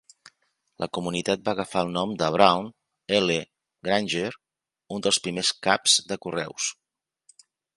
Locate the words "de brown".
2.21-2.71